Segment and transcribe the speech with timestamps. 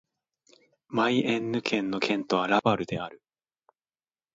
[0.87, 3.21] マイエンヌ県の県都はラヴァルである